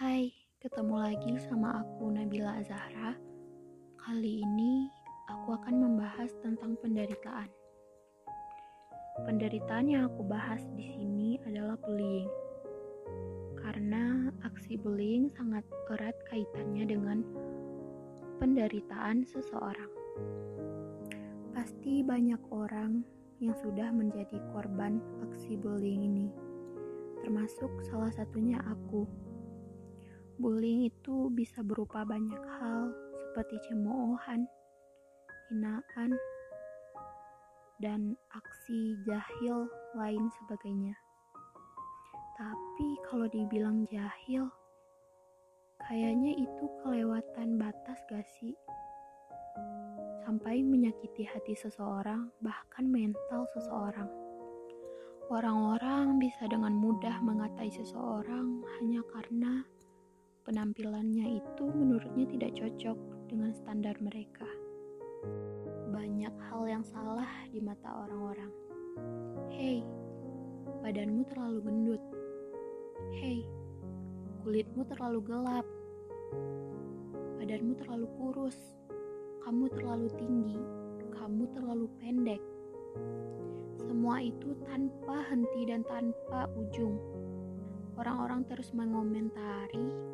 Hai, 0.00 0.32
ketemu 0.64 0.96
lagi 0.96 1.36
sama 1.44 1.84
aku 1.84 2.08
Nabila 2.08 2.56
Zahra. 2.64 3.12
Kali 4.00 4.40
ini 4.40 4.88
aku 5.28 5.52
akan 5.52 5.76
membahas 5.76 6.32
tentang 6.40 6.72
penderitaan. 6.80 7.52
Penderitaan 9.28 9.92
yang 9.92 10.08
aku 10.08 10.24
bahas 10.24 10.64
di 10.72 10.88
sini 10.96 11.36
adalah 11.44 11.76
bullying. 11.84 12.32
Karena 13.60 14.32
aksi 14.40 14.80
bullying 14.80 15.28
sangat 15.36 15.68
erat 15.92 16.16
kaitannya 16.32 16.88
dengan 16.88 17.20
penderitaan 18.40 19.28
seseorang. 19.28 19.92
Pasti 21.52 22.00
banyak 22.00 22.40
orang 22.48 23.04
yang 23.36 23.52
sudah 23.60 23.92
menjadi 23.92 24.40
korban 24.56 24.96
aksi 25.28 25.60
bullying 25.60 26.08
ini, 26.08 26.32
termasuk 27.20 27.68
salah 27.84 28.08
satunya 28.16 28.56
aku. 28.64 29.04
Bullying 30.40 30.88
itu 30.88 31.28
bisa 31.28 31.60
berupa 31.60 32.00
banyak 32.00 32.40
hal 32.40 32.88
seperti 33.12 33.60
cemoohan, 33.68 34.48
hinaan, 35.52 36.16
dan 37.76 38.16
aksi 38.32 38.96
jahil 39.04 39.68
lain 39.92 40.32
sebagainya. 40.40 40.96
Tapi 42.40 42.88
kalau 43.04 43.28
dibilang 43.28 43.84
jahil, 43.92 44.48
kayaknya 45.84 46.32
itu 46.32 46.64
kelewatan 46.80 47.60
batas 47.60 48.00
gak 48.08 48.24
sih? 48.40 48.56
Sampai 50.24 50.64
menyakiti 50.64 51.28
hati 51.28 51.52
seseorang, 51.52 52.32
bahkan 52.40 52.88
mental 52.88 53.44
seseorang. 53.52 54.08
Orang-orang 55.28 56.16
bisa 56.16 56.48
dengan 56.48 56.72
mudah 56.72 57.20
mengatai 57.20 57.68
seseorang 57.68 58.64
hanya 58.80 59.04
karena 59.12 59.68
penampilannya 60.50 61.38
itu 61.38 61.64
menurutnya 61.70 62.26
tidak 62.26 62.58
cocok 62.58 62.98
dengan 63.30 63.54
standar 63.54 63.94
mereka. 64.02 64.50
Banyak 65.94 66.34
hal 66.50 66.66
yang 66.66 66.82
salah 66.82 67.30
di 67.54 67.62
mata 67.62 67.86
orang-orang. 67.86 68.50
Hei, 69.54 69.86
badanmu 70.82 71.22
terlalu 71.30 71.58
gendut. 71.62 72.02
Hei, 73.14 73.46
kulitmu 74.42 74.82
terlalu 74.90 75.22
gelap. 75.22 75.66
Badanmu 77.38 77.78
terlalu 77.78 78.10
kurus. 78.18 78.58
Kamu 79.46 79.70
terlalu 79.70 80.10
tinggi. 80.18 80.58
Kamu 81.14 81.46
terlalu 81.54 81.86
pendek. 82.02 82.42
Semua 83.86 84.18
itu 84.18 84.58
tanpa 84.66 85.22
henti 85.30 85.62
dan 85.70 85.86
tanpa 85.86 86.50
ujung. 86.58 86.98
Orang-orang 87.94 88.42
terus 88.50 88.74
mengomentari 88.74 90.10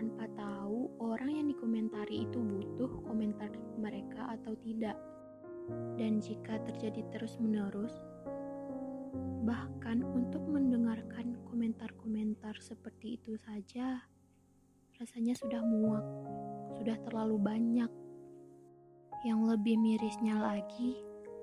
tanpa 0.00 0.24
tahu 0.32 0.88
orang 0.96 1.28
yang 1.28 1.46
dikomentari 1.52 2.24
itu 2.24 2.40
butuh 2.40 3.04
komentar 3.04 3.52
mereka 3.76 4.32
atau 4.32 4.56
tidak. 4.64 4.96
Dan 6.00 6.24
jika 6.24 6.56
terjadi 6.64 7.04
terus-menerus, 7.12 7.92
bahkan 9.44 10.00
untuk 10.00 10.40
mendengarkan 10.48 11.36
komentar-komentar 11.44 12.56
seperti 12.64 13.20
itu 13.20 13.36
saja, 13.44 14.00
rasanya 14.96 15.36
sudah 15.36 15.60
muak, 15.60 16.06
sudah 16.80 16.96
terlalu 17.04 17.36
banyak. 17.36 17.92
Yang 19.28 19.40
lebih 19.52 19.76
mirisnya 19.84 20.40
lagi, 20.40 20.96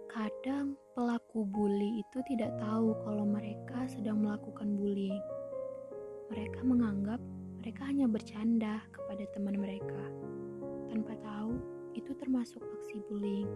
kadang 0.10 0.74
pelaku 0.98 1.46
bully 1.46 2.02
itu 2.02 2.26
tidak 2.26 2.58
tahu 2.58 2.98
kalau 3.06 3.22
mereka 3.22 3.86
sedang 3.86 4.26
melakukan 4.26 4.82
bullying. 4.82 5.22
Mereka 6.34 6.66
menganggap 6.66 7.22
mereka 7.68 7.84
hanya 7.84 8.08
bercanda 8.08 8.80
kepada 8.96 9.28
teman 9.36 9.60
mereka, 9.60 10.00
tanpa 10.88 11.20
tahu 11.20 11.60
itu 12.00 12.16
termasuk 12.16 12.64
aksi 12.64 13.04
bullying. 13.12 13.52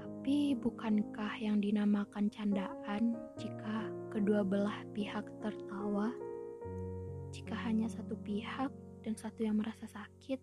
Tapi 0.00 0.56
bukankah 0.56 1.36
yang 1.36 1.60
dinamakan 1.60 2.32
candaan 2.32 3.12
jika 3.36 3.92
kedua 4.08 4.48
belah 4.48 4.80
pihak 4.96 5.28
tertawa? 5.44 6.08
Jika 7.36 7.52
hanya 7.68 7.84
satu 7.84 8.16
pihak 8.24 8.72
dan 9.04 9.12
satu 9.12 9.44
yang 9.44 9.60
merasa 9.60 9.84
sakit, 9.92 10.40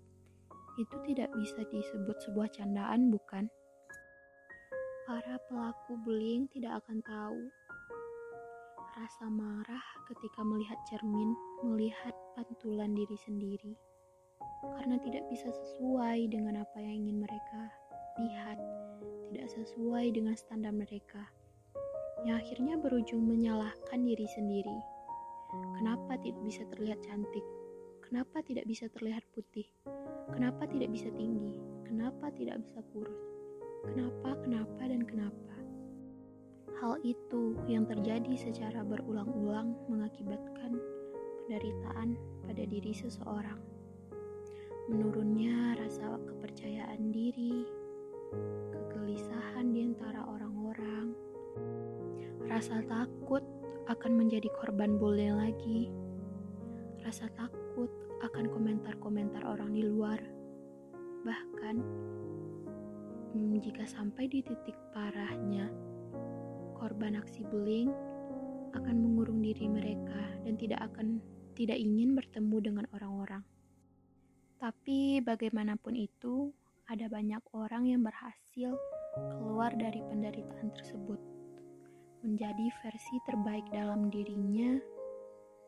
itu 0.78 0.96
tidak 1.10 1.34
bisa 1.42 1.66
disebut 1.74 2.22
sebuah 2.22 2.54
candaan, 2.54 3.10
bukan? 3.10 3.50
Para 5.10 5.42
pelaku 5.50 5.98
bullying 6.06 6.46
tidak 6.54 6.86
akan 6.86 7.02
tahu 7.02 7.50
rasa 9.02 9.26
marah 9.34 9.82
ketika 10.06 10.46
melihat 10.46 10.78
cermin, 10.86 11.34
melihat 11.66 12.14
pantulan 12.38 12.94
diri 12.94 13.18
sendiri, 13.26 13.74
karena 14.78 15.02
tidak 15.02 15.26
bisa 15.26 15.50
sesuai 15.50 16.30
dengan 16.30 16.62
apa 16.62 16.78
yang 16.78 17.10
ingin 17.10 17.26
mereka 17.26 17.62
lihat, 18.22 18.62
tidak 19.34 19.50
sesuai 19.58 20.14
dengan 20.14 20.38
standar 20.38 20.70
mereka, 20.70 21.26
yang 22.30 22.38
akhirnya 22.38 22.78
berujung 22.78 23.26
menyalahkan 23.26 24.06
diri 24.06 24.30
sendiri. 24.38 24.78
Kenapa 25.82 26.22
tidak 26.22 26.46
bisa 26.46 26.62
terlihat 26.70 27.02
cantik? 27.02 27.46
Kenapa 28.06 28.46
tidak 28.46 28.70
bisa 28.70 28.86
terlihat 28.94 29.26
putih? 29.34 29.66
Kenapa 30.30 30.70
tidak 30.70 30.94
bisa 30.94 31.10
tinggi? 31.18 31.58
Kenapa 31.90 32.30
tidak 32.38 32.62
bisa 32.62 32.86
kurus? 32.94 33.26
Kenapa, 33.82 34.38
kenapa, 34.46 34.82
dan 34.86 35.02
kenapa? 35.10 35.61
Hal 36.80 37.02
itu 37.04 37.58
yang 37.68 37.84
terjadi 37.84 38.38
secara 38.40 38.86
berulang-ulang 38.86 39.76
mengakibatkan 39.92 40.80
penderitaan 41.52 42.16
pada 42.48 42.64
diri 42.64 42.96
seseorang. 42.96 43.60
Menurunnya 44.88 45.76
rasa 45.76 46.16
kepercayaan 46.24 47.12
diri, 47.12 47.68
kegelisahan 48.72 49.76
di 49.76 49.84
antara 49.84 50.24
orang-orang, 50.24 51.12
rasa 52.48 52.80
takut 52.88 53.44
akan 53.92 54.16
menjadi 54.16 54.48
korban 54.56 54.96
bullying 54.96 55.36
lagi, 55.36 55.92
rasa 57.04 57.28
takut 57.36 57.92
akan 58.24 58.48
komentar-komentar 58.48 59.44
orang 59.44 59.76
di 59.76 59.84
luar, 59.84 60.24
bahkan 61.28 61.84
hmm, 63.36 63.60
jika 63.60 63.84
sampai 63.84 64.32
di 64.32 64.40
titik 64.40 64.78
parahnya 64.96 65.68
korban 66.82 67.14
aksi 67.22 67.46
bullying 67.46 67.94
akan 68.74 68.96
mengurung 68.98 69.46
diri 69.46 69.70
mereka 69.70 70.34
dan 70.42 70.58
tidak 70.58 70.82
akan 70.90 71.22
tidak 71.54 71.78
ingin 71.78 72.18
bertemu 72.18 72.58
dengan 72.58 72.86
orang-orang. 72.98 73.46
Tapi 74.58 75.22
bagaimanapun 75.22 75.94
itu, 75.94 76.50
ada 76.90 77.06
banyak 77.06 77.42
orang 77.54 77.86
yang 77.86 78.02
berhasil 78.02 78.74
keluar 79.38 79.70
dari 79.78 80.02
penderitaan 80.02 80.74
tersebut, 80.74 81.22
menjadi 82.26 82.66
versi 82.82 83.16
terbaik 83.30 83.66
dalam 83.70 84.10
dirinya, 84.10 84.82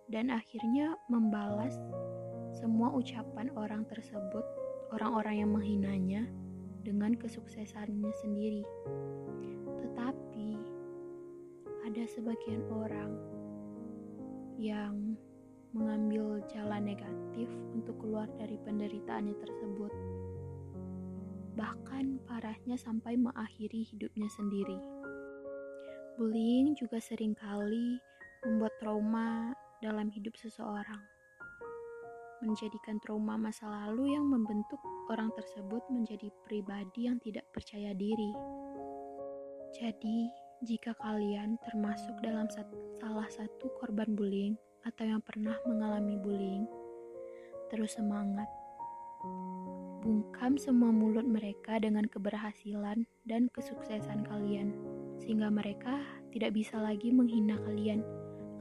dan 0.10 0.34
akhirnya 0.34 0.98
membalas 1.14 1.78
semua 2.54 2.90
ucapan 2.94 3.54
orang 3.54 3.86
tersebut, 3.86 4.46
orang-orang 4.94 5.46
yang 5.46 5.52
menghinanya, 5.54 6.24
dengan 6.86 7.18
kesuksesannya 7.18 8.12
sendiri. 8.22 8.64
Tetapi 9.80 10.63
ada 11.84 12.04
sebagian 12.08 12.64
orang 12.72 13.12
yang 14.56 15.20
mengambil 15.76 16.40
jalan 16.48 16.86
negatif 16.86 17.50
untuk 17.76 17.98
keluar 18.00 18.30
dari 18.40 18.56
penderitaannya 18.62 19.36
tersebut. 19.36 19.94
Bahkan 21.60 22.24
parahnya 22.30 22.80
sampai 22.80 23.20
mengakhiri 23.20 23.84
hidupnya 23.84 24.30
sendiri. 24.32 24.80
Bullying 26.16 26.78
juga 26.78 27.02
sering 27.02 27.34
kali 27.34 27.98
membuat 28.46 28.74
trauma 28.78 29.52
dalam 29.82 30.14
hidup 30.14 30.38
seseorang. 30.38 31.02
Menjadikan 32.46 33.02
trauma 33.02 33.34
masa 33.36 33.66
lalu 33.66 34.14
yang 34.14 34.30
membentuk 34.30 34.80
orang 35.10 35.34
tersebut 35.34 35.82
menjadi 35.90 36.30
pribadi 36.46 37.10
yang 37.10 37.18
tidak 37.20 37.50
percaya 37.50 37.92
diri. 37.98 38.32
Jadi, 39.74 40.30
jika 40.64 40.96
kalian 40.96 41.60
termasuk 41.60 42.16
dalam 42.24 42.48
salah 42.96 43.28
satu 43.28 43.68
korban 43.84 44.16
bullying 44.16 44.56
atau 44.88 45.04
yang 45.04 45.20
pernah 45.20 45.60
mengalami 45.68 46.16
bullying, 46.16 46.64
terus 47.68 48.00
semangat. 48.00 48.48
Bungkam 50.04 50.56
semua 50.56 50.92
mulut 50.92 51.28
mereka 51.28 51.80
dengan 51.84 52.08
keberhasilan 52.08 53.04
dan 53.28 53.52
kesuksesan 53.52 54.24
kalian, 54.24 54.72
sehingga 55.20 55.52
mereka 55.52 56.00
tidak 56.32 56.56
bisa 56.56 56.80
lagi 56.80 57.12
menghina 57.12 57.60
kalian 57.68 58.00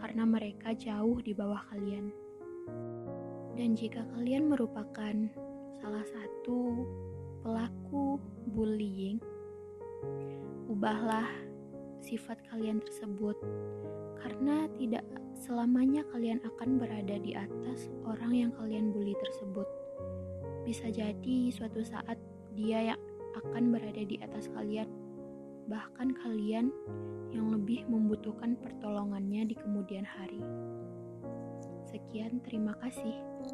karena 0.03 0.27
mereka 0.27 0.75
jauh 0.75 1.23
di 1.23 1.31
bawah 1.31 1.63
kalian. 1.71 2.11
Dan 3.55 3.79
jika 3.79 4.03
kalian 4.19 4.51
merupakan 4.51 5.15
salah 5.79 6.03
satu 6.03 6.83
pelaku 7.47 8.19
bullying, 8.51 9.23
ubahlah 10.67 11.52
sifat 12.03 12.43
kalian 12.51 12.83
tersebut, 12.83 13.39
karena 14.19 14.67
tidak 14.75 15.07
selamanya 15.39 16.03
kalian 16.11 16.43
akan 16.43 16.77
berada 16.77 17.17
di 17.23 17.33
atas 17.33 17.89
orang 18.03 18.35
yang 18.35 18.51
kalian 18.59 18.91
bully 18.91 19.15
tersebut. 19.23 19.67
Bisa 20.67 20.91
jadi 20.91 21.51
suatu 21.55 21.83
saat 21.83 22.19
dia 22.55 22.95
yang 22.95 23.01
akan 23.39 23.73
berada 23.73 24.03
di 24.03 24.21
atas 24.21 24.51
kalian, 24.53 24.91
bahkan 25.71 26.13
kalian 26.27 26.69
yang 27.33 27.49
lebih 27.49 27.87
membutuhkan 27.89 28.59
pertolongannya 28.61 29.49
di 29.49 29.57
kemudian 29.57 30.05
hari. 30.05 30.43
Sekian, 31.89 32.43
terima 32.45 32.77
kasih. 32.81 33.17